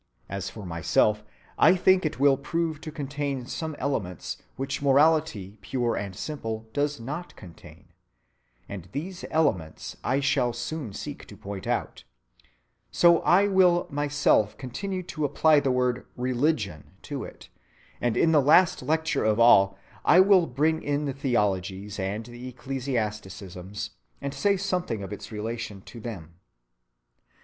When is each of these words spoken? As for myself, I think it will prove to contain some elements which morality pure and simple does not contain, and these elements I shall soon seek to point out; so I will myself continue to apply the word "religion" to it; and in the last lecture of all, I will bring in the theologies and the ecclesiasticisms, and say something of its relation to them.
As 0.27 0.49
for 0.49 0.65
myself, 0.65 1.23
I 1.59 1.75
think 1.75 2.07
it 2.07 2.19
will 2.19 2.35
prove 2.35 2.81
to 2.81 2.91
contain 2.91 3.45
some 3.45 3.75
elements 3.77 4.37
which 4.55 4.81
morality 4.81 5.59
pure 5.61 5.95
and 5.95 6.15
simple 6.15 6.67
does 6.73 6.99
not 6.99 7.35
contain, 7.35 7.89
and 8.67 8.89
these 8.93 9.23
elements 9.29 9.97
I 10.03 10.19
shall 10.19 10.53
soon 10.53 10.93
seek 10.93 11.27
to 11.27 11.37
point 11.37 11.67
out; 11.67 12.03
so 12.89 13.19
I 13.21 13.47
will 13.47 13.85
myself 13.91 14.57
continue 14.57 15.03
to 15.03 15.23
apply 15.23 15.59
the 15.59 15.69
word 15.69 16.07
"religion" 16.15 16.93
to 17.03 17.23
it; 17.23 17.49
and 18.01 18.17
in 18.17 18.31
the 18.31 18.41
last 18.41 18.81
lecture 18.81 19.23
of 19.23 19.39
all, 19.39 19.77
I 20.03 20.19
will 20.19 20.47
bring 20.47 20.81
in 20.81 21.05
the 21.05 21.13
theologies 21.13 21.99
and 21.99 22.25
the 22.25 22.47
ecclesiasticisms, 22.51 23.91
and 24.19 24.33
say 24.33 24.57
something 24.57 25.03
of 25.03 25.13
its 25.13 25.31
relation 25.31 25.81
to 25.81 25.99
them. 25.99 26.39